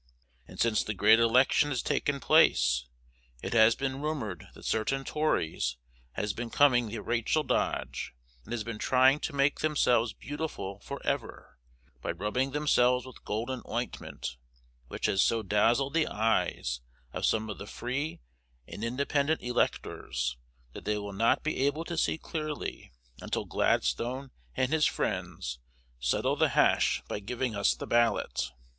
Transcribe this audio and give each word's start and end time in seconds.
And 0.47 0.59
since 0.59 0.83
the 0.83 0.95
Great 0.95 1.19
Election 1.19 1.69
has 1.69 1.83
taken 1.83 2.19
place, 2.19 2.87
it 3.43 3.53
has 3.53 3.75
been 3.75 4.01
rumoured 4.01 4.47
that 4.55 4.65
certain 4.65 5.03
Tories 5.03 5.77
has 6.13 6.33
been 6.33 6.49
coming 6.49 6.87
the 6.87 7.03
Rachel 7.03 7.43
dodge, 7.43 8.15
and 8.43 8.51
has 8.51 8.63
been 8.63 8.79
trying 8.79 9.19
to 9.19 9.35
make 9.35 9.59
themselves 9.59 10.13
beautiful 10.13 10.79
for 10.79 11.05
ever, 11.05 11.59
by 12.01 12.13
rubbing 12.13 12.49
themselves 12.49 13.05
with 13.05 13.23
golden 13.23 13.61
ointment, 13.69 14.37
which 14.87 15.05
has 15.05 15.21
so 15.21 15.43
dazzled 15.43 15.93
the 15.93 16.07
eyes 16.07 16.81
of 17.13 17.23
some 17.23 17.47
of 17.47 17.59
the 17.59 17.67
free 17.67 18.21
and 18.67 18.83
independent 18.83 19.43
electors, 19.43 20.35
that 20.73 20.83
they 20.83 20.97
will 20.97 21.13
not 21.13 21.43
be 21.43 21.63
able 21.63 21.85
to 21.85 21.95
see 21.95 22.17
clearly 22.17 22.91
until 23.21 23.45
Gladstone 23.45 24.31
and 24.55 24.73
his 24.73 24.87
friends 24.87 25.59
settle 25.99 26.35
the 26.35 26.49
hash 26.49 27.03
by 27.07 27.19
giving 27.19 27.55
us 27.55 27.75
the 27.75 27.85
ballot. 27.85 28.49